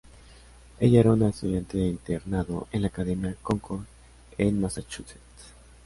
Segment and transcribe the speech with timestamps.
[0.79, 3.83] Ella era una estudiante de internado en la Academia Concord
[4.35, 5.53] en Massachusetts.